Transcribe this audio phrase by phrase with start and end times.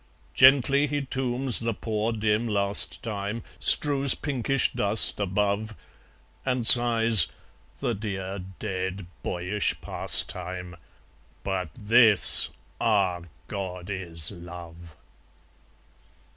[0.33, 5.75] Gently he tombs the poor dim last time, Strews pinkish dust above,
[6.43, 7.27] And sighs,
[7.81, 10.75] "The dear dead boyish pastime!
[11.43, 13.91] But THIS ah, God!
[13.91, 14.95] is Love!"